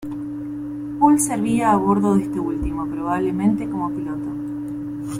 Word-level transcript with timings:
Poole 0.99 1.19
servía 1.19 1.71
a 1.73 1.77
bordo 1.77 2.15
de 2.15 2.23
este 2.23 2.39
último, 2.39 2.87
probablemente 2.89 3.69
como 3.69 3.91
piloto. 3.91 4.29